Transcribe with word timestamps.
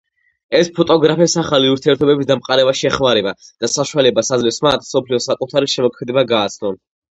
ეს 0.59 0.69
ფოტოგრაფებს 0.77 1.35
ახალი 1.41 1.69
ურთიერთობების 1.73 2.29
დამყარებაში 2.31 2.89
ეხმარება 2.91 3.35
და 3.45 3.71
საშუალებას 3.75 4.35
აძლევს 4.41 4.61
მათ, 4.71 4.89
მსოფლიოს 4.89 5.31
საკუთარი 5.33 5.73
შემოქმედება 5.77 6.29
გააცნონ. 6.35 6.85